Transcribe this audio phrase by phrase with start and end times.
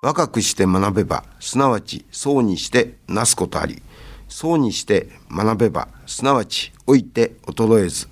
[0.00, 3.82] 若くして学べば、すなわち、そうにしてなすことあり。
[4.28, 8.08] そうにして学べば、すなわち、老いて衰えず。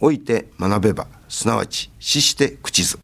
[0.00, 2.98] 老いて学べば、すなわち、死して口ず。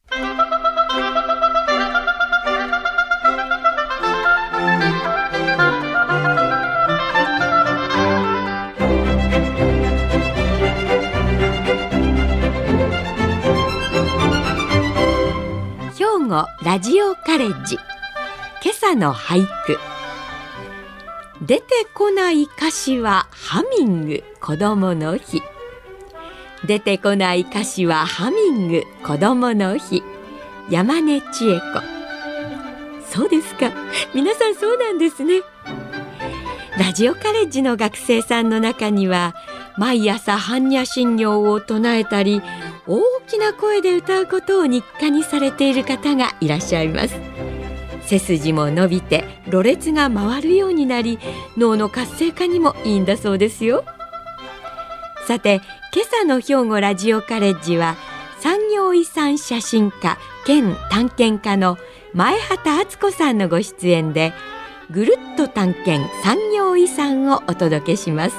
[15.96, 17.78] 兵庫ラジオカレッジ
[18.66, 19.78] 今朝の俳句。
[21.40, 25.40] 出てこない歌詞はハミング子供の日。
[26.66, 30.02] 出てこない歌詞はハミング子供の日。
[30.68, 31.64] 山根千恵子。
[33.08, 33.70] そうですか。
[34.12, 35.42] 皆さんそうなんですね。
[36.76, 39.36] ラジオカレッジの学生さんの中には
[39.78, 42.42] 毎朝般若心経を唱えたり
[42.88, 47.45] 大きな声で歌うことを日課にされている方がいらっしゃいます。
[48.06, 51.18] 背筋も伸びてろれつが回るようになり
[51.56, 53.84] 脳の活性化にもいいんだそうですよ。
[55.26, 55.60] さて
[55.92, 57.96] 今朝の兵庫ラジオカレッジは
[58.38, 61.78] 産業遺産写真家兼探検家の
[62.14, 64.32] 前畑敦子さんのご出演で
[64.90, 68.36] ぐるっと探検産業遺産をお届けします。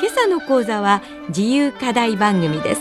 [0.00, 2.80] 今朝の講座は自由課題番組です。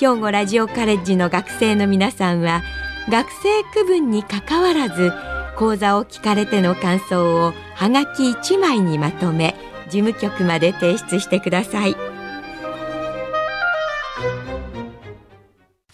[0.00, 2.62] 兵庫ラジオカレッジの学生の皆さんは
[3.08, 5.12] 学生区分にかかわらず
[5.56, 9.54] 講座を聞かれての感想をはがき1枚にまとめ
[9.90, 11.96] 事務局まで提出してください。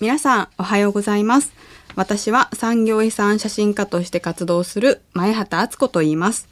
[0.01, 1.53] 皆さんおはようございます。
[1.97, 6.49] 私は産業遺産写真家として活動する前畑敦子と言います。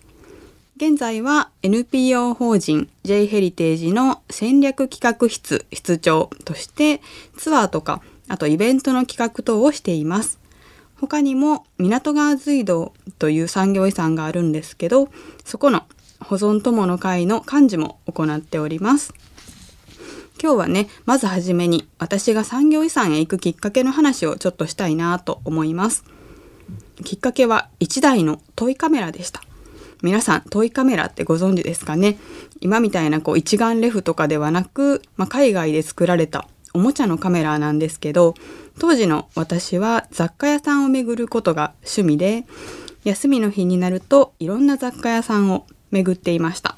[0.77, 7.01] 現在は NPO 法人 J ヘリテージの戦略企画室室長として
[7.37, 10.39] ツアーとかあとイベントの企画等をしています。
[11.01, 15.09] 他にも港川隧道という産業遺産があるんですけど
[15.45, 15.85] そこの
[16.21, 19.15] 保存友の会の幹事も行っております。
[20.41, 26.05] 今日はねまずはじめに私が産業遺産へ行くきっかけの話をちょっとしたいなと思います。
[27.05, 29.43] きっかけは1台のトイカメラでした。
[30.01, 32.19] 皆さんトイカメラってご存知ですかね？
[32.61, 38.35] 今みたいなこう一眼レフとかではなく、まあ、海外で作られたおもちゃのカメラなんですけど
[38.79, 42.45] 当時の私は雑貨屋さんを巡ることが趣味で
[43.05, 46.77] 休みの日になるといろんな雑貨屋さんを巡っていました。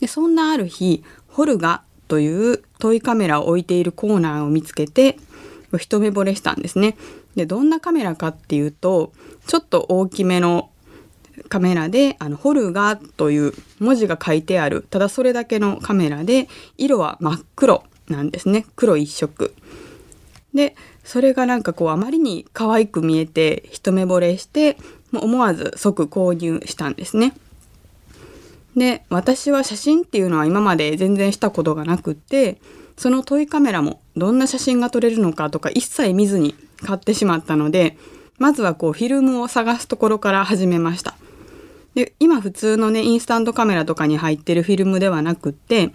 [0.00, 5.18] でそんなある日ホルガというトイカメラを置いているコーナーを見つけて
[5.78, 6.96] 一目惚れしたんですね。
[7.36, 9.12] でどんなカメラかっていうと
[9.46, 10.70] ちょっと大きめの
[11.48, 18.64] カメラであのホルガという文字が書いてあるただそれだけのカメラで色は真っ黒なんですね。
[18.74, 19.54] 黒一色。
[20.54, 24.76] でそれがなんかこうあまりに可愛く見えて一目惚れして
[25.12, 27.34] 思わず即購入したんですね。
[28.76, 32.60] で私は写真っていうのは今まで全然したことがなくって
[32.96, 36.54] そのトイカメラもどんな写真が撮れるのかとか一切見ずに
[36.84, 37.96] 買ってしまったので
[38.38, 41.14] まずはこうフィルムを探すところから始めました。
[41.94, 45.90] で今普通のねインスタントカメラとかに入ってるフィルムではなくって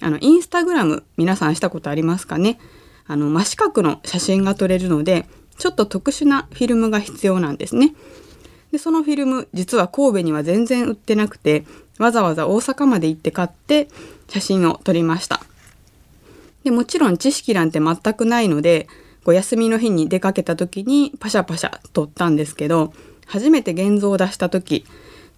[0.00, 2.60] あのインスタグラム皆さんしたことありますかね？
[3.08, 5.26] あの真四角の写真が撮れるので
[5.56, 7.94] ちょっと特殊なフィルムが必要なんですね。
[8.70, 11.64] でそのフィルム実は神戸には全然売ってなくて
[11.98, 13.88] わざわざ大阪まで行って買って
[14.28, 15.40] 写真を撮りました。
[16.64, 18.88] でもちろん知識なんて全くないので
[19.24, 22.92] こう休みの日に出かけた時にパシャパシャ撮ったんですけど
[23.26, 24.84] 初めて現像を出した時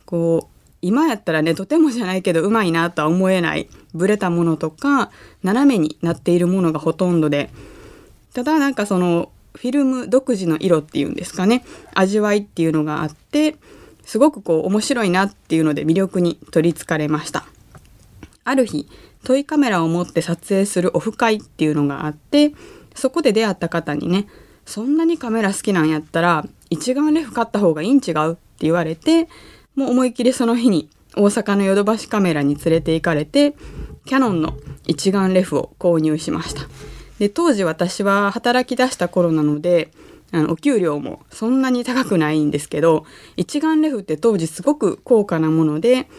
[0.07, 0.50] こう
[0.83, 3.69] 今やったらねとてもじゃないけどうまいなとは思えない。
[3.95, 5.11] ブレたものとか
[5.43, 7.51] 斜めになっているものがほとんどで。
[8.33, 11.65] ただなんかそのフィルム独自の色っていうんですかね。
[11.95, 13.57] 味わいっていうのがあって
[14.05, 17.45] すごくこう面白いなっていうので魅力に取りつかれました。
[18.45, 18.89] ある日
[19.25, 22.53] トイカメラを持って撮影するオフ会っていうのがあって
[22.95, 24.27] そこで出会った方にね
[24.65, 28.33] そんなにカメラ好きなんやったら一眼レフ買った方がいいん違う？
[28.33, 29.29] って言われて
[29.81, 33.55] もう思いっきりその日に大阪のヨドバシカメラに連れて行かれて
[34.05, 34.53] キャノンの
[34.87, 36.69] 一眼レフを購入しました。
[37.19, 39.91] で当時私は働き出した頃なので
[40.33, 43.07] あのお給料もそんなに高くないんですけど
[43.39, 46.11] 一眼レフって当時すごく高価なもので、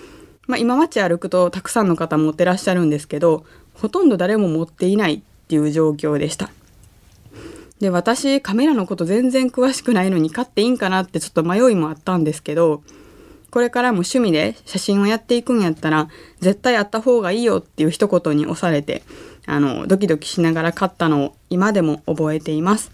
[0.47, 6.49] まあ、今街歩くとたくさんの方持ってらっしゃるんですけどほとんど誰も持っていないっていう状況でした。
[7.79, 12.81] で私カメラのこと全然詳しくないのに買っていいんかなってちょっと迷いもあったんですけど
[13.51, 16.07] これからも趣味で写真をやっていくんやったら
[16.39, 19.03] 絶対あった方がいいよっていう一言に押されて
[19.45, 22.91] あのドキドキしながら買ったのを今でも覚えています。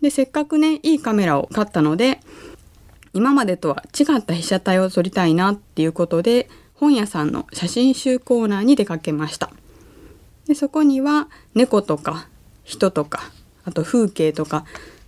[0.00, 2.20] でせっかくねいいカメラを買ったので
[3.14, 9.50] 今までとは違った被写体を撮りたいなっていうことで本屋さんの写真集コーナーに出かけました
[10.46, 12.28] でそこには猫とか
[12.62, 13.32] 人とか
[13.64, 14.64] あと風景とか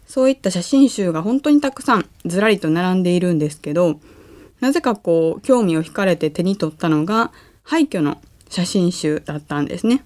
[0.08, 4.00] そういった写真集が本当にたくさんずらりと並んでいるんですけど
[4.60, 10.04] なぜかこう興味を惹かれて手に取ったのが廃墟の写真集だったんですね。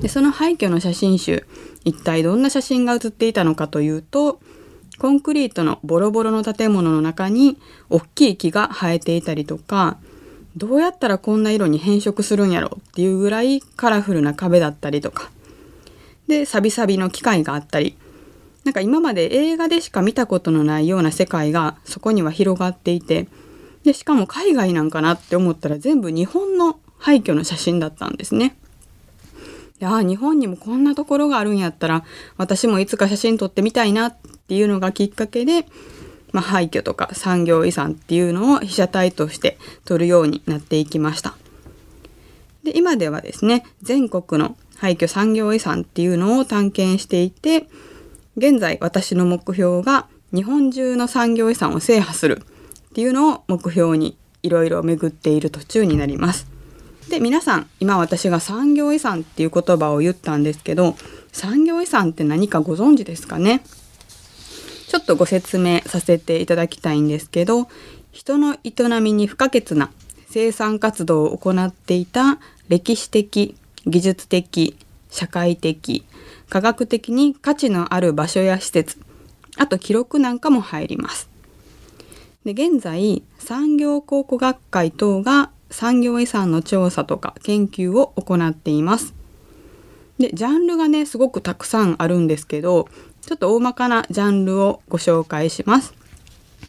[0.00, 1.46] でその廃墟の写真集
[1.84, 4.40] 一体どんな写真が写っていたのかというと
[4.98, 7.56] コンクリートのボロボロの建物の中に
[7.88, 9.98] 大きい木が生えていたりとか
[10.56, 15.30] どうやったらこんな色に変色するんやろっていうぐらいカラフルな壁だったりとか
[16.26, 17.96] でサビサビの機械があったり
[18.64, 23.26] なんか今まで映画でしか見たことのないような世界がそこには広がっていて
[23.84, 28.56] でしかも海外なんかなって思ったら全部日本の廃墟の写真だったんですね。
[29.78, 32.04] でああ日本にもこんなところがあるんやったら
[32.36, 34.16] 私もいつか写真撮ってみたいなっ
[34.46, 35.66] ていうのがきっかけで、
[36.32, 39.56] まあ、廃墟とか産業遺産っていうのを被写体として
[39.86, 41.34] 撮るようになっていきました。
[42.62, 47.66] で今ではですね全国の廃墟産業遺産っていうのを探検していて
[48.40, 52.40] 現在私の目標が日本中の産業遺産を制覇する
[52.88, 56.46] っていうのを目標にいろいろ巡っている途中になります。
[57.10, 60.96] で皆さん今私が産業遺産っていう言葉を言ったんですけど
[61.32, 63.60] 産業遺産って何かご存知ですかね？
[64.88, 67.68] ちょっとご説明させていただきたいんですけど
[68.10, 68.72] 人の営
[69.02, 69.90] みに不可欠な
[70.30, 72.38] 生産活動を行っていた
[72.70, 73.54] 歴史的
[73.86, 74.78] 技術的
[75.10, 76.04] 社会的
[76.50, 78.98] 科学的に価値のある場所や施設
[79.56, 81.30] あと記録なんかも入ります。
[82.44, 89.14] で現在産業考古学会等が産業遺産の調査とか研究を行っています。
[90.18, 92.88] でジャンルがねすごくたくさんあるんですけど
[93.20, 95.94] ちょっと大まかなジャンルをご紹介します。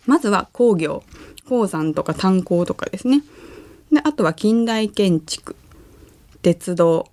[0.06, 1.04] まずは工業
[1.50, 3.24] 鉱山とか炭鉱とかですね。
[3.92, 5.56] であとは近代建築
[6.44, 7.10] 鉄道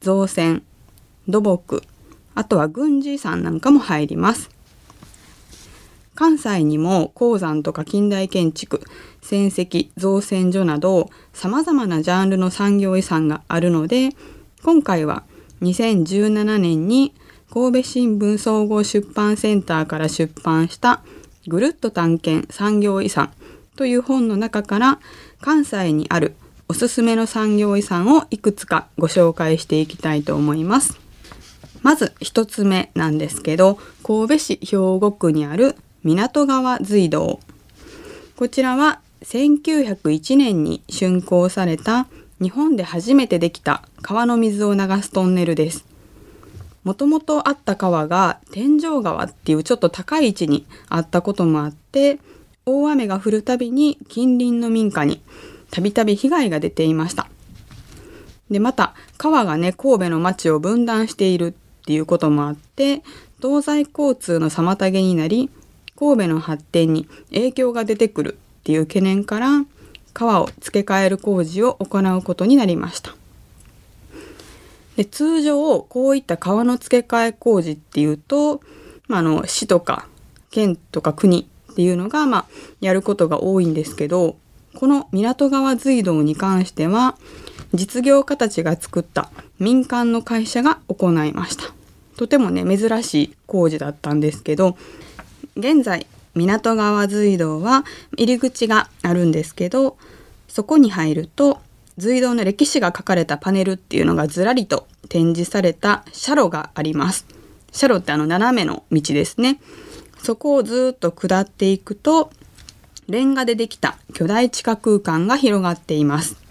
[0.00, 0.62] 造船
[1.26, 1.82] 土木
[2.34, 4.50] あとは軍事遺産なんかも入ります
[6.14, 8.82] 関西にも鉱山とか近代建築
[9.20, 14.10] 戦跡造船所などさまざまなジャンルの産業遺産があるので
[14.62, 15.24] 今回は
[15.62, 17.14] 2017年に
[17.52, 21.02] 神戸新聞総合出版センターから出版した
[21.46, 23.32] 「ぐるっと探検産業遺産」
[23.76, 25.00] という本の中から
[25.40, 26.34] 関西にある
[26.68, 31.03] おすすめの産業遺産をいくつかご紹介していきたいと思います。
[31.84, 37.40] まず一つ目なんですけど神戸市兵庫区にある港川隧道
[38.36, 42.06] こちらは1901年に竣工された
[42.40, 45.84] 日本で初めてできた川の水を流すトンネルです。
[46.82, 52.18] もともとあった川が天井川っていうちょっと高い位置にあったこともあって
[52.66, 55.22] 大雨が降るたびに近隣の民家に
[55.70, 57.28] たびたび被害が出ていました。
[58.50, 61.54] でまた川がね神戸の町を分断している
[61.84, 63.02] っていうこともあって
[63.42, 65.50] 東西交通の妨げになり
[65.96, 69.66] 神戸の発展に影響が出てくるっていう懸念から
[70.14, 73.14] 川を付け替える工事を行うことになりました。
[74.96, 78.62] で通常こういった川の付け替え工事っていうと、
[79.08, 80.06] まあ、の市とか
[80.50, 82.46] 県とか国っていうのが、まあ、
[82.80, 84.36] やることが多いんですけど
[84.74, 87.18] この港川隧道に関しては
[87.74, 91.64] 実業家たちが作った民間の会社が行いました。
[92.16, 94.76] とてもね珍しい工事だったんですけど
[95.56, 97.84] 現在港川隧道は
[98.16, 99.96] 入り口があるんですけど
[100.48, 101.60] そこに入ると
[101.98, 107.26] 隧道の歴史が書かれたパネルっていうのがずらりと展示された車路があります。
[107.72, 109.60] 車路ってあの斜めの道ですね。
[110.18, 112.30] そこをずっと下っていくと
[113.08, 116.43] レンガでできた巨大地下空間が広がっています。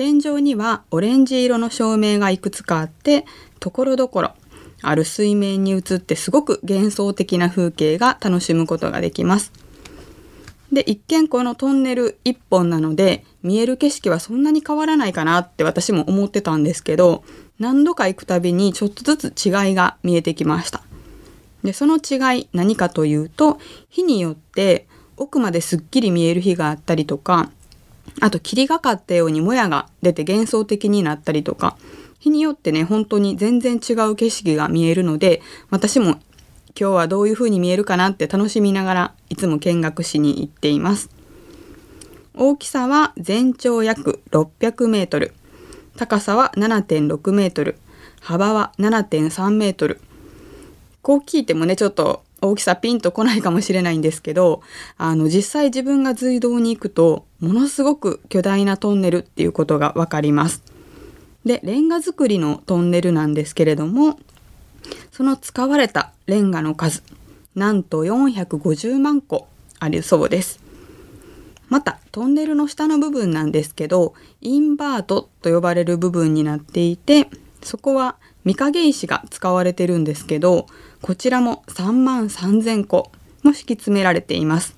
[0.00, 3.26] 天井にはオレンジ色の照明がいくつかあって
[3.58, 4.32] ところどころ
[4.80, 9.52] ある水面に映ってすごく幻想的な風景が楽しむことができます。
[10.72, 17.22] で、一見このトンネル一本なので見える景色はそんなに変わらないかなって私も思ってたんですけど、
[17.58, 20.82] 何度か行くたびにちょっとずつ違いが見えてきました。
[21.62, 23.58] で、その違い何かというと、
[23.90, 24.88] 日によって
[25.18, 27.50] 奥まですっきり見える日があったりとか、
[28.20, 31.76] あと霧がかったようにもやが出て幻想的になったりとか、
[32.18, 35.40] 日によってね本当に全然違う景色が見えるので
[35.70, 36.20] 私も
[36.78, 41.10] 今日はどういう風に見えるかなって楽しみながらいつも見学しに行っています。
[42.34, 45.34] 大きさは全長約600メートル。
[45.96, 47.76] 高さは7.6メートル。
[48.20, 50.00] 幅は7.3メートル。
[51.02, 54.62] こう聞いてもねちょっと大きさピンとこないかもしれないんですけど、
[54.96, 60.62] あの実際自分が隧道に行くと、ものすごく巨大なトンネルっていうことがわかります。
[61.44, 64.18] で、レンガ造りのトンネルなんですけれども、
[65.12, 67.02] その使われたレンガの数、
[67.54, 70.60] なんと450万個あるそうです。
[71.70, 77.28] またトンネルの下の部分なんですけどインバートと呼ばれる部分になっていて
[77.62, 80.66] そこは御影石が使われてるんですけど
[81.02, 83.10] こちらも3万3000個
[83.42, 84.76] も敷き詰められています。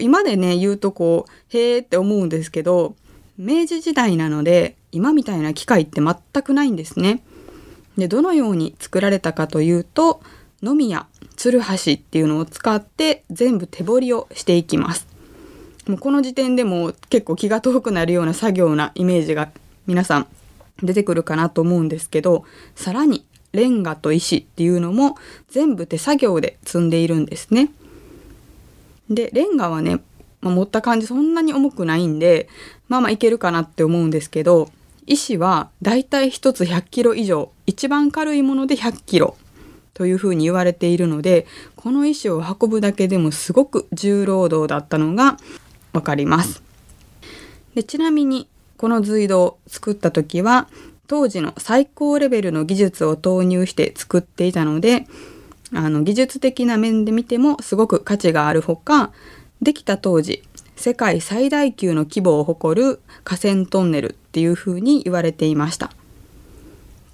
[0.00, 2.96] 今でね言うとこうへーって思うんですけど
[3.38, 7.22] 明治時代なので今みたいな機械って全くないんですね。
[7.96, 10.20] でどのように作られたかというと
[10.62, 11.06] のみや
[11.36, 15.06] つるはしっていうのを使って全部手彫りをしていきます。
[15.86, 19.50] もうこの時点でも結構気が遠くなるような作業なイメージが
[19.86, 20.26] 皆さん
[20.82, 22.44] 出てくるかなと思うんですけど
[22.74, 25.16] さらにレンガと石っていうのも
[25.48, 27.70] 全部手作業で積んでいるんですね。
[29.08, 30.00] でレンガはね、
[30.40, 32.48] まあ、持った感じそんなに重くないんで
[32.88, 34.70] まあまあいけるかなって思うんですけど
[35.06, 39.36] 石はだいたい1つ100キロ以上一番軽いもので100キロ
[39.92, 41.46] というふうに言われているので
[41.76, 45.36] この石を運ぶだけでもすごく重労働だったのが
[45.92, 46.62] わかります。
[47.74, 50.68] でちなみにこの隧道を作った時は
[51.14, 55.06] 当時の最高レベルの技術を投入して作っていたので
[55.72, 59.12] あの技術的な面で見てもすごく価値があるほか
[59.62, 60.42] できた当時
[60.74, 65.92] 世界最大級の規模を誇る河川トンネルっていうふうに言われていました。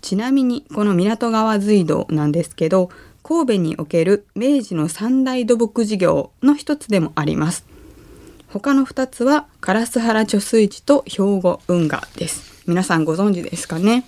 [0.01, 2.89] ちなみにこの港川隧道なんですけど
[3.23, 7.67] 神戸における明治の三大土木事業の一つでもあります。
[8.49, 12.60] 他の2つは烏原貯水池と兵庫運河です。
[12.71, 14.05] 皆さんご存知ですかね？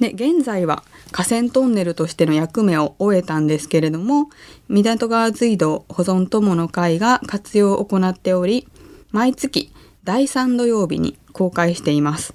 [0.00, 4.30] で現在は河川トンネルとしての役目を終えたんですけれども
[4.68, 8.66] 港川隧道保存友の会が活用を行っており
[9.12, 12.32] 毎月第3土曜日に公開しています。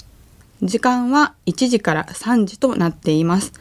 [0.61, 3.51] 時間は1時から3時となっています。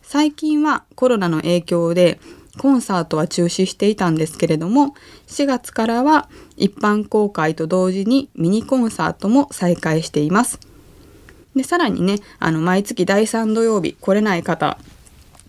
[0.00, 2.18] 最近はコロナの影響で
[2.56, 4.94] コンサートは中止していたんですけれども
[5.26, 6.28] 4月からは
[6.62, 10.60] 一般公開と同時にミニコンサートも再開しています。
[11.56, 14.78] でさらにねあの毎月第3土曜日来れない方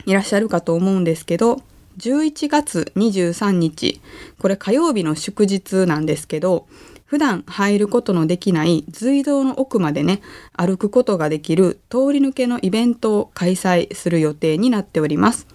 [0.06, 1.62] いらっしゃるかと思うんですけど
[2.00, 4.02] 11月23日
[4.40, 6.66] これ火曜日の祝日なんですけど
[7.06, 10.20] 普段入ることのできない隧道の奥までね
[10.58, 15.46] 歩くことができる通り抜けのイベントを開催する予定になっております。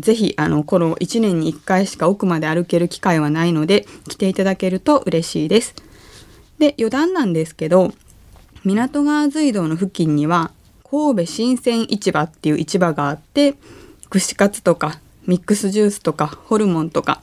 [0.00, 5.74] ぜひあのこの1年に1回しか奥まで歩ける機会はないので来ていただけると嬉しいです。
[6.58, 7.92] で余談なんですけど
[8.64, 10.52] 港川隧道の付近には
[10.88, 13.54] 神戸新鮮市場っていう市場があって
[14.10, 17.22] 串カツとかミックスジュースとかホルモンとか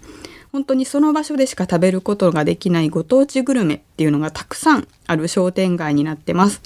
[0.51, 6.61] 本当にその場所でしか食べることができないご当地グルメっていうのがたくさんある商店街になってます。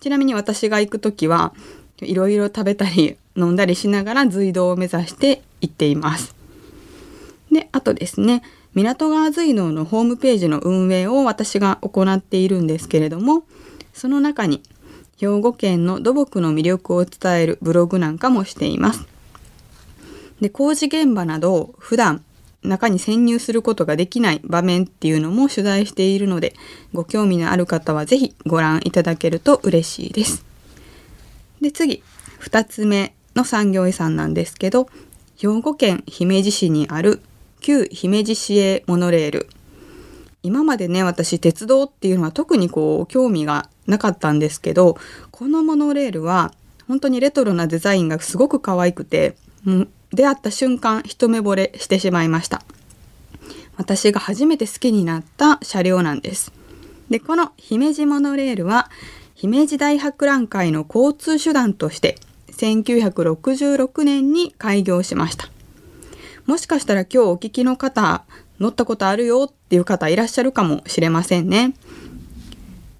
[0.00, 1.54] ちなみに私が行く時は
[2.00, 6.34] いろいろ食べたり飲んだりしながら隧道を目指して行っています。
[7.50, 8.42] で、あとですね、
[8.74, 13.44] 港川隧道のホームページの運営を私が行っているんですけれども、
[13.92, 14.62] その中に
[15.16, 19.06] 兵庫県の土木の魅力を伝えるブログなんかもしています。
[20.40, 22.24] で、工事現場など普段
[22.64, 26.54] 中に潜入することができない場面っていうのも取材しているので、
[26.92, 30.44] ご興味のある方は是非ご覧いただけると嬉しいです。
[31.64, 32.02] で、次、
[32.40, 34.86] 2つ目の産業遺産なんですけど
[35.38, 37.22] 兵庫県姫路市にある
[37.60, 39.48] 旧姫路市営モノレール。
[40.42, 44.98] 今までね私鉄道っていうのは特にこう興味がなかったんですけど
[45.30, 46.52] このモノレールは
[46.86, 49.36] 本当にレトロなデザインがすごく可愛くて
[50.12, 52.62] 出会った瞬間一目惚れしてしまいました。
[53.78, 56.52] 私が初めて好きになった車両なんです。
[57.08, 58.90] でこの姫路モノレールは
[59.44, 62.16] 姫路大博覧会の交通手段として
[62.52, 65.50] 1966年に開業しました。
[66.46, 68.24] もしかしたら今日お聞きの方、
[68.58, 71.74] 乗ったことあるよっていう方いらっしゃるかもしれませんね。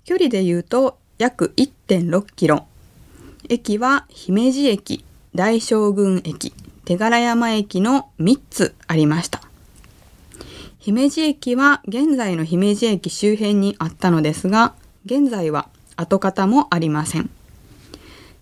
[0.05, 2.67] 距離で言うと約1.6キロ。
[3.49, 5.03] 駅は姫路駅、
[5.35, 6.53] 大将軍駅、
[6.85, 9.41] 手柄山駅の3つありました。
[10.79, 14.75] 姫路駅は現在の姫路駅周辺にあったのですが、
[15.07, 17.31] 現在は跡形もありません。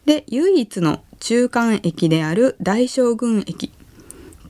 [0.05, 3.73] で唯一の中間駅である大将軍駅。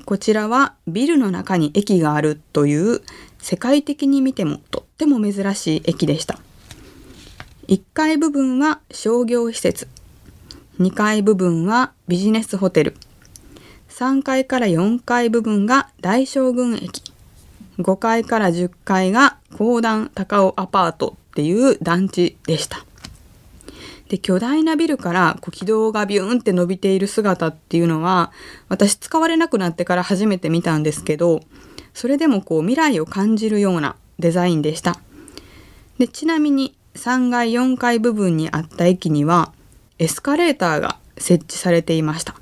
[0.04, 3.02] こちらはビルの中に駅があるという
[3.38, 6.38] 世界的に見てもとっても珍しい駅でした。
[7.68, 9.88] 1階部分は商業施設。
[10.80, 12.97] 2階部分はビジネスホテル。
[13.90, 17.02] 3階から4階部分が大将軍駅。
[17.78, 22.85] 5階から10階が高段高尾アパートっていう団地でした。
[24.12, 28.31] で巨大なビルからこう軌道がビューンって伸びている姿っていうのは
[28.69, 31.40] 私使われなくなってから初めて見たんですけど
[31.95, 35.00] それでもこう未来を感じるようなデザインでした。
[35.97, 39.54] でちなみに3階4階部分にあった駅には
[39.99, 42.35] エスカレーターが設置されていました。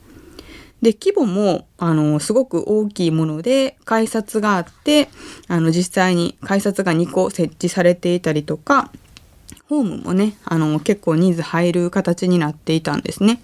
[0.83, 5.09] で規模もあのすごく大きいもので改札があって
[5.47, 8.91] あの実際に改札が2個設置されていたりとか
[9.71, 13.41] ホームもねあの結構人数入る形になっていたんですね。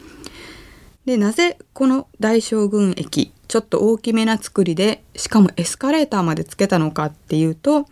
[1.04, 7.86] でなぜこの大将軍駅ちょっと大きめな作りでしかもエスカレーターまでつけたのかっていうと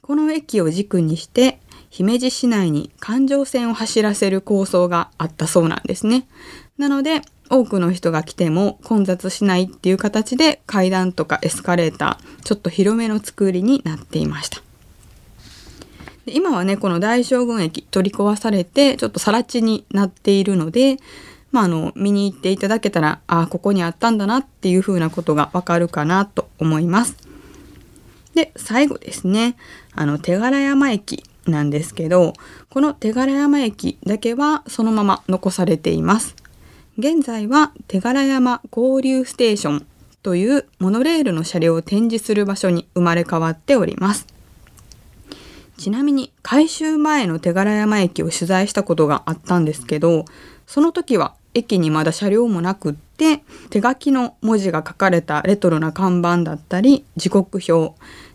[0.00, 1.60] この駅を軸にして
[1.90, 6.26] 姫路市内に環状線を走らせる構想があったそうなんですね。
[6.78, 14.63] なので多くの人が来ても混雑しないっていう形で階段とかエスカレーターちょっと広めの作りになっていました
[16.26, 20.98] 今はねこの大将軍駅取り壊されてちょっと更地になっているので
[21.54, 27.14] まあ、あの見に行っていただけたらあここにあったんだなっていうふうなことがわかるかなと思います。
[28.34, 29.54] で最後ですね
[29.92, 32.32] あの手柄山駅なんですけど
[32.70, 36.34] この手柄山駅だけはそのまま残されています。
[36.98, 39.86] 現在は手柄山交流ステーション
[40.24, 44.33] というモノレールの車両を展示する場所に生まれ変わっております。
[45.76, 50.24] ちなみに改修前の手柄山駅を取材したことがあったんですけど、
[50.66, 57.94] その時は駅にまだ車両もなくって手書きの文字が書かれたレトロな看板だったり時刻表。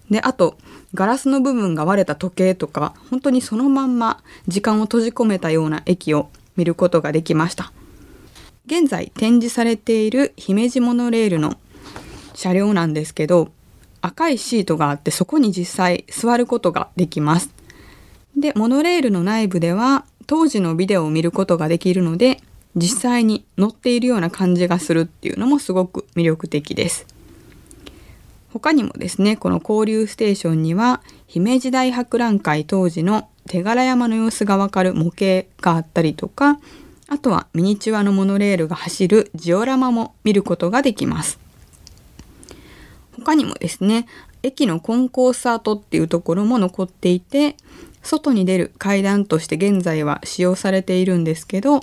[0.09, 0.57] であと
[0.95, 7.71] ガラスの部分が割れた時計とか本当にそのまんま時間を閉じ込めたような駅を見ることができました。
[8.65, 11.57] 現在展示されている姫路モノレールの
[12.35, 13.51] 車両なんですけど
[14.01, 17.49] 赤いシートがあってそこに実際座ることができます。
[18.37, 22.41] でモノレールの内部では当時のビデオを見ることができるので
[22.75, 27.05] 実際に乗っているような感じがするっていうのもすごく魅力的です。
[28.53, 36.59] 他にもですねこの交流ステーションには姫路大博覧会当時の手柄山の様子がわかる模型があったりとか
[37.07, 41.39] あとはミニチュアのモノレールが走るジオラマも見ることができます。
[43.19, 44.07] 他にもですね、
[44.43, 47.55] 駅のコンコースアートっていうところも残っていて、
[48.01, 51.81] 外に出る階段として現在は使用されているんですけど、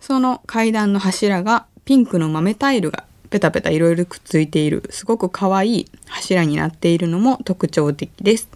[0.00, 8.48] その階段の柱がピンクの豆タイルがペタペタいろいろくっついているすごく可愛い柱になっているのも特徴的です。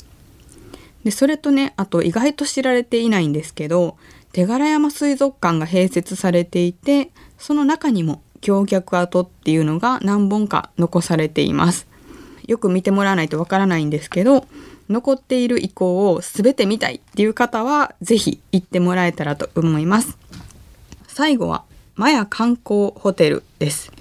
[1.04, 3.96] でそれとねあと意外と知られていないんですけど
[4.32, 11.85] 手柄山水族館が併設されていてその中にも橋脚跡っていうのが何本か残されています
[12.46, 14.46] よく見てもらわないとわからないんですけど
[14.88, 20.16] 残っている遺構を全て見たいっていう方は是非行ってもらえたらと思います
[21.08, 21.64] 最後は
[21.96, 23.92] マヤ観光ホテルです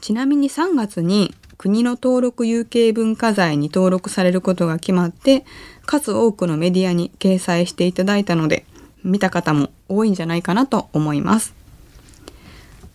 [0.00, 5.44] ちなみに3月に国の登録有形文化財に登録されることが決まって
[5.86, 8.66] 数多くのメディアに掲載していただいたので
[9.02, 11.54] 見た方も多いんじゃないかなと思います。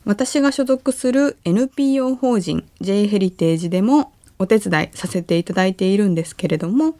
[0.06, 6.96] 私が所属する NPO 法人 J ヘリテージでもお手伝いさせていただいているんですけれども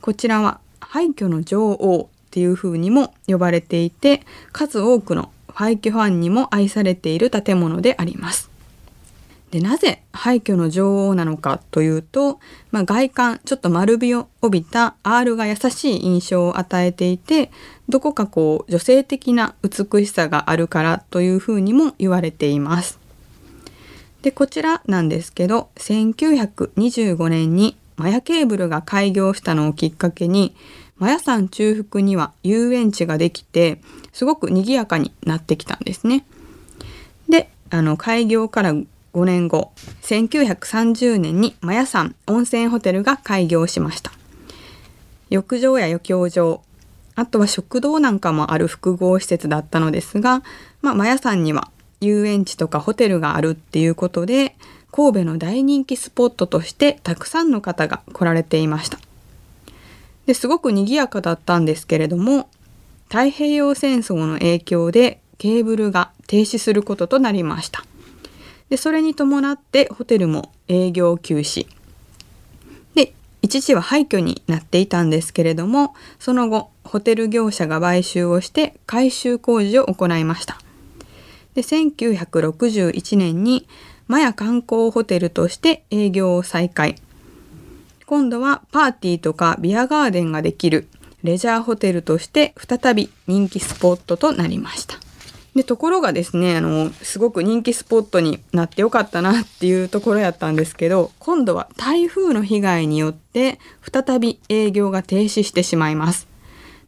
[0.00, 4.22] こちらは廃墟の女王っていう風にも呼ばれていて
[4.52, 8.50] 数多くの廃墟ファンにも愛されている建物であります。
[9.50, 12.38] でなぜ廃墟の女王なのかというと、
[12.70, 17.50] まあ、外観ちょっと丸みを帯びた R が優しい印象を与えていて
[17.88, 22.99] どこかこう女性的な美しさがあるからというふうにも言われています。
[24.22, 30.54] でこちらなんですけど1925年にマヤケーブルが開業したのをきっかけに
[30.98, 33.80] マヤ山中腹には遊園地ができて
[34.12, 36.24] すごく賑やかになってきたんですね。
[37.28, 44.12] であの開業から5年後1930年にマヤ山温泉ホテルが開業しました
[45.30, 46.62] 浴場や余興場
[47.16, 50.42] あとは食堂なんかもある複合施設だったのですが、
[50.80, 54.56] まあ、マヤ山には遊園地とかホテルがあるっていうことで
[54.90, 58.98] 神戸の大人気スポットとしてたくさんの方が来られていました。
[60.26, 62.48] ですごく賑やかだったんですけれども
[63.08, 67.84] 太平洋戦争の影響でケーブルが停止することとなりました。
[68.68, 71.66] でそれに伴ってホテルも営業休止。
[72.94, 80.58] で一時は廃墟になっていたんですけれどもその後ホテル業者が買収をして改修工事を行いました。
[81.54, 83.66] で1961年に
[84.08, 86.96] マヤ観光ホテルとして営業を再開。
[88.06, 90.88] 今度はパーティーとかビアガーデンができる
[91.22, 94.96] レジャーホテルとして再び人気スポットとなりました。
[95.54, 103.58] でところがですねあのすごく人気スポットになってよかったなっていうところやったんですけど今度は台風の被害によって
[103.92, 106.28] 再び営業が停止してしまいます。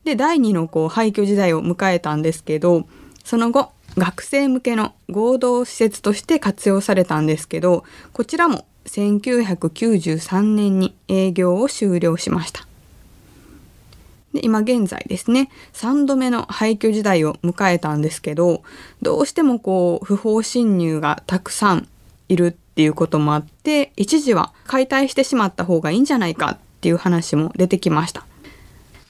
[0.04, 2.86] で第2のこう廃墟時代を迎えたんですけど
[3.24, 12.66] その後学生向けの合同施設として活用されたんですけどこちらも1993年に営業を終了しました。
[14.32, 18.62] で今現在ですね3度目の廃墟時代を迎えたんですけど
[19.02, 21.86] どうしてもこう不法侵入がたくさん
[22.28, 28.24] いるっていうこともあって一時は解体してしまった方がいいんじゃないかっていう話も出てきました。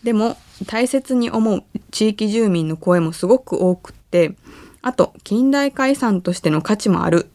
[0.03, 4.35] でも大切に思う地域住民の声もすごく多くって
[4.83, 7.31] あと近代化遺産としての価値もある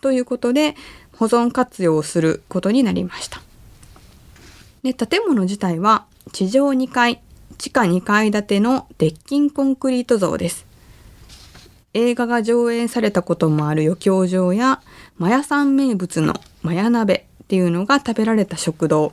[0.00, 0.76] ということで
[1.16, 3.40] 保存活用をすることになりました
[4.82, 7.20] で建物自体は地上2階
[7.58, 10.64] 地下2階建ての鉄筋コンクリート像です。
[11.92, 14.80] 映画が上映されたこともある余興場や、
[15.16, 19.12] マヤさん名物のマヤ鍋っていうのが食べられた食堂。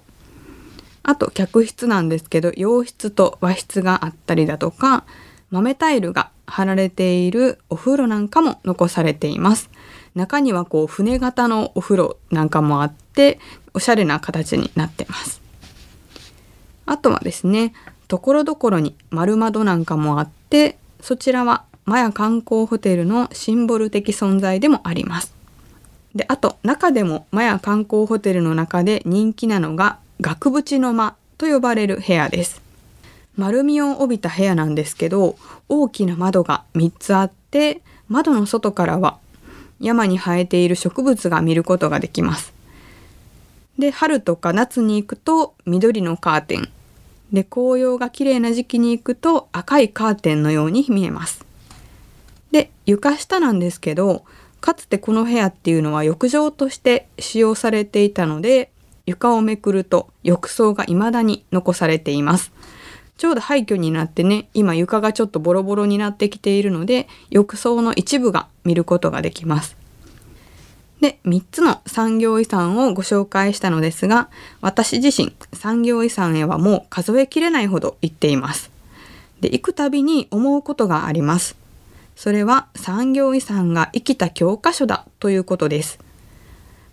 [1.01, 5.05] あと客室なんですけど、洋室と和室があったりだとか、
[5.49, 9.69] 豆タイルが貼られているお風呂なんかも残されています。
[10.15, 13.39] 中にはこう船型のお風呂なんかもあって、
[13.73, 15.41] おしゃれな形になってます。
[16.85, 17.73] あとはですね、
[18.07, 25.33] ところどころに丸窓なんかもあってそちらはマヤ観光ホテルのシンボル的存在でもあります。
[26.13, 32.61] であと中でもマヤ観光ホテルの中で人気なのが額縁の間と呼ばれる部屋です。
[33.37, 35.35] 丸みを帯びた部屋なんですけど
[35.67, 39.17] 大きな窓が3つあって窓の外からは
[39.79, 42.53] 山に生えている植物が見ることができます。
[43.77, 46.69] で春とか夏に行くと緑のカーテン
[47.33, 51.45] で紅葉が綺麗な時期に行くと赤いカーテンのように見えます。
[52.51, 54.23] で床下なんですけど
[54.61, 58.71] かつてこの部屋っていうのは浴場として使用されていたので
[59.05, 62.51] 床をめくると浴槽が未だに残されています。
[63.17, 69.77] ちょうど廃墟になってね今床がちょっとボロボロになってきているので浴槽の一部が見ることができます。
[71.01, 74.29] で、3つの産業遺産をご紹介したのですが、
[74.61, 78.71] 私自身産業遺産へはもう数えきれないほど行っています。
[79.41, 81.57] で、行くたびに思うことがあります。
[82.15, 85.99] それは産業遺産が生きた教科書だということです。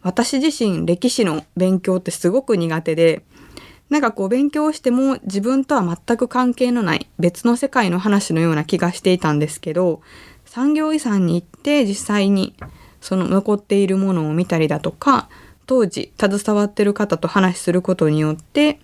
[0.02, 3.22] 私自身歴史の勉強ってすごく苦手で、
[3.92, 10.00] なんかこう勉強しても自分とは全く関係のない別の世界の話のような気がしていたんですけど、
[10.46, 12.54] 産業遺産に行って実際に
[13.02, 15.28] その残っているものを見たりだとか
[15.66, 18.80] 当時携わってる方と話することによって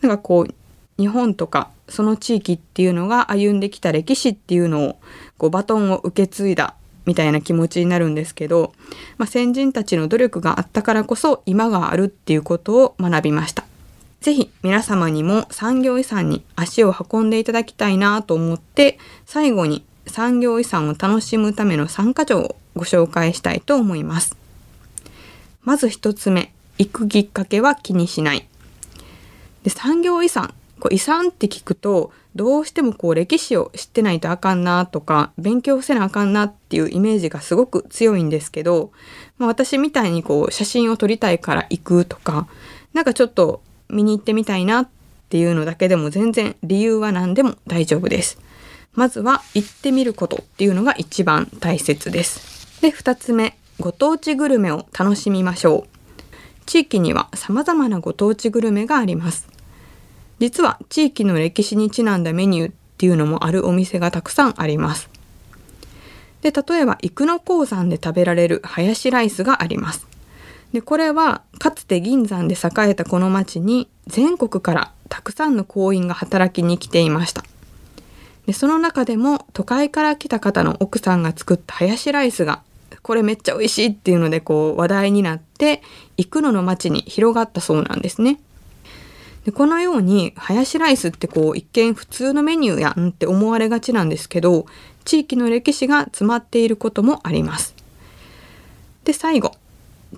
[0.00, 0.54] なんかこう
[0.96, 5.00] 日本とかその地域っていうのが歩んできた歴史っていうのを
[5.36, 8.72] こうバトンを受け継いだみたいな気持ちになるんですけど、
[9.18, 13.64] まあ、先人たちの努力があったからこそ今があるっていうことを学びました。
[14.20, 24.36] ぜひ皆様にも産業遺産に足を運んでいただきたいなと思って最後に産業遺産を楽しむための参加条をご紹介したいと思います。
[25.62, 28.46] まず一つ目、行くきっかけは気にしない。
[29.62, 38.92] で産業遺産、こう遺産って聞くとどうしてもこう歴史を知ってないとあかんなとか勉強せなあかんなっていうイメージがすごく強いんですけど、
[39.38, 42.48] まあ、私みたいにこう写真を撮りたいから行くとか
[42.92, 44.88] なんかちょっと見に行ってみたいなっ
[45.28, 48.38] ていうのだけでも全然理由は何でも大丈夫です。
[48.94, 52.80] まずは行ってみることっていうのが一番大切です。
[52.82, 56.00] で、二つ目、ご当地グルメを楽しみましょう。
[56.66, 59.48] 地域には様々なご当地グルメがあります。
[60.38, 65.08] 実は地域の歴史にちなんだメニューっていうのもあるお店がたくさんあります。
[66.42, 70.09] で、例えば生野鉱山で食べられるハヤシライスがあります。
[70.72, 77.44] で、これはかつて銀山で栄えたこの町に全国からたくさんの行員が働きに来ていました。
[78.46, 82.62] でその中でも都会から来た方の奥さんが作ったハヤシライスが
[83.02, 85.82] これめっちゃ美味しいっていうのでこう話題になって
[86.16, 88.40] 幾野の町に広がったそうなんですね。
[89.44, 94.66] でこのようにハヤシライスってこう一見普通のメニューやんって思われがちなんですけど
[95.04, 97.74] 地域の歴史が詰まっていることもあります。
[99.04, 99.52] で最後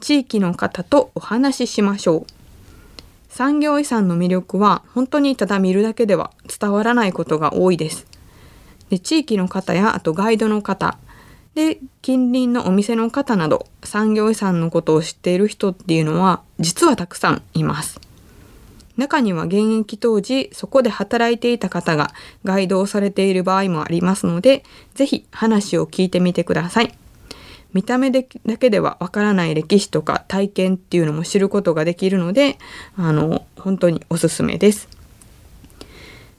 [0.02, 2.26] 地域の方とお話ししましょう。
[3.28, 8.06] 産業遺産の魅力は本当にただ見るだけでは伝わらないことが多いです。
[8.90, 10.98] で地域の方やあとガイドの方
[11.54, 18.00] で近隣のお店の方など産業遺産のことを知っている人っていうのは実はたくさんいます
[18.96, 22.12] 中には現役当時そこで働いていた方が
[22.44, 26.94] ガイドをされている場合もありますのでぜひ話を聞いてみてください
[27.72, 32.58] 見た目でだけではわからない歴史とか体験っていうのも知ることができるので
[32.96, 34.88] あの本当におすすめです。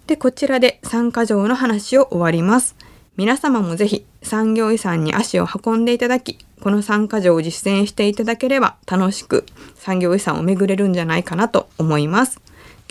[0.08, 2.76] でこちらで参加条の話を終わります。
[3.16, 12.42] 皆様もぜひ産業遺産に足を運んでいただきこの参加条を実践していただければ楽しく産業遺産を巡れるんじゃないかなと思います。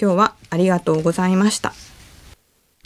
[0.00, 1.72] 今日はありがとうございました。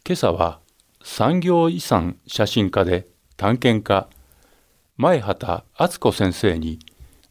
[0.07, 0.61] 今朝は
[1.03, 4.09] 産業遺産写真家で探検家
[4.99, 6.79] 前畑敦子先生に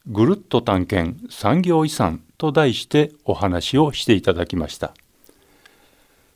[0.07, 4.93] ぐるっと探検産業遺産と題してお話をしていただきました。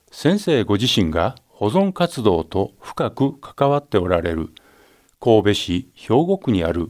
[0.10, 4.50] 先生ご自身が保存活動と深く関わっておられる
[5.20, 6.90] 神戸市兵庫区にある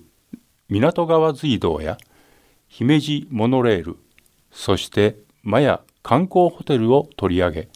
[0.70, 1.98] 港川隧道や
[2.70, 3.98] 姫路モノレール
[4.52, 7.68] そしてマヤ観光ホテルを取り上げ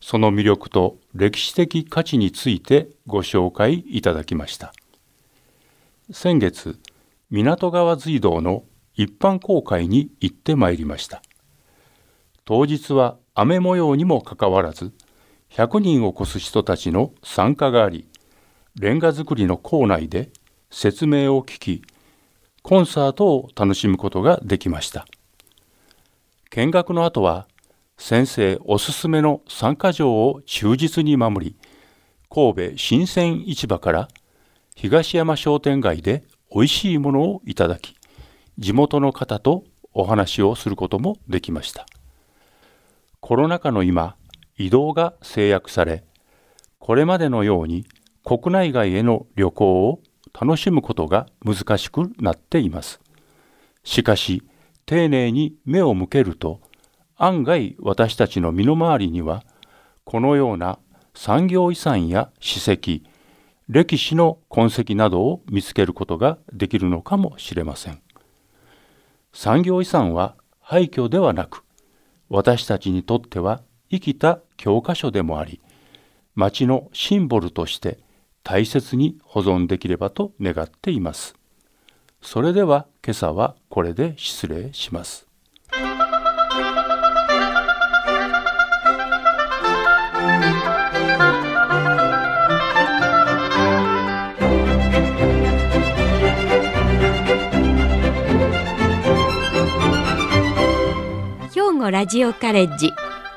[0.00, 4.72] その魅力と歴史的価値についてご紹介いただきました。
[6.10, 6.80] 先月
[7.30, 11.22] 港川隧道の一般公開に行ってまいりました。
[12.44, 14.92] 当日は雨模様にもかかわらず
[15.50, 18.08] 100人を超す人たちの参加があり
[18.74, 20.30] レンガ造りの校内で
[20.70, 21.82] 説明を聞き
[22.62, 25.06] コンサートを楽しむことができました。
[26.50, 27.46] 見学の後は
[27.96, 31.56] 先生おすすめの参加場を忠実に守り
[32.28, 34.08] 神戸新鮮市場から
[34.82, 37.94] 東山商店街で美味しいものをいただき
[38.58, 39.62] 地元の方と
[39.94, 41.86] お話をすることもできました。
[43.20, 44.16] コロナ禍の今
[44.58, 46.02] 移動が制約され
[46.80, 47.86] これまでのように
[48.24, 50.00] 国内外への旅行を
[50.32, 52.98] 楽しむことが難しくなっています。
[53.84, 54.42] しかし
[54.84, 56.60] 丁寧に目を向けると
[57.16, 59.44] 案外私たちの身の回りには
[60.02, 60.80] このような
[61.14, 63.11] 産業遺産や史跡
[63.72, 68.02] 歴史の痕跡などを見つけることができるのかもしれません。
[69.32, 71.64] 産業遺産は廃墟ではなく
[72.28, 75.62] 私たちにとっては生きた教科書でもあり
[76.34, 77.98] 町のシンボルとして
[78.42, 81.34] 大切に保存できればと願っています。
[82.20, 85.31] それでは今朝はこれで失礼します。
[101.92, 102.86] ラジオカレッジ。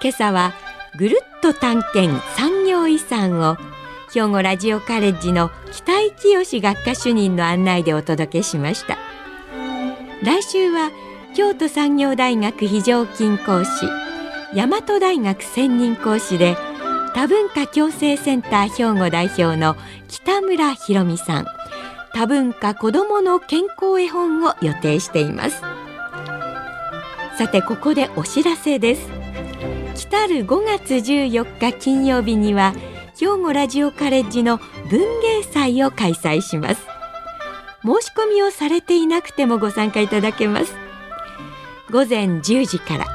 [0.02, 0.54] 今朝は
[0.98, 3.58] ぐるっと探検産業遺産を
[4.14, 8.98] 兵庫ラジオカレッジの北井清学科主任の案内でお届けしました。
[10.24, 10.92] 来週は
[11.36, 13.72] 京都産業大学非常勤講師
[14.56, 16.56] 大和大学専任講師で
[17.14, 19.76] 多文化共生センター兵庫代表の
[20.08, 21.46] 北村博美さん。
[22.14, 25.62] 多文化子どもの健康絵本を予定しています。
[27.38, 29.10] さてここでお知らせです。
[30.26, 32.74] 来る5月14日金曜日には
[33.20, 34.58] 兵庫ラジオカレッジの
[34.90, 36.82] 文芸祭を開催します。
[37.84, 40.76] 申し込みをされていなくてもご参加いただけます。
[41.92, 43.06] 午前10時から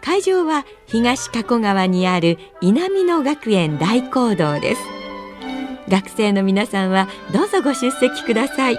[0.00, 4.82] 会場は東加古川にある稲美野学園大講堂です。
[5.88, 8.78] 学生の皆さんはどうぞご出席ください。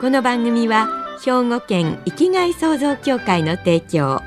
[0.00, 4.22] この番組は兵庫県生きがい創造協会の提供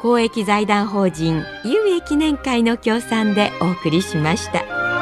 [0.00, 4.93] 公益財団法人有益記念会の協賛でお送りしました。